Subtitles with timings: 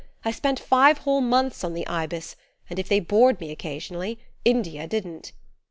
[0.25, 2.35] I spent five whole months on the Ibis,
[2.71, 5.31] and if they bored me occasionally, India didn't."